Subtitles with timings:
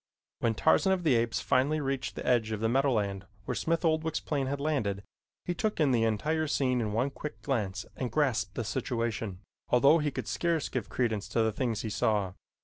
[0.39, 4.19] When Tarzan of the Apes finally reached the edge of the meadowland where Smith Oldwick's
[4.19, 5.03] plane had landed,
[5.45, 9.99] he took in the entire scene in one quick glance and grasped the situation, although
[9.99, 12.33] he could scarce give credence to the things he saw.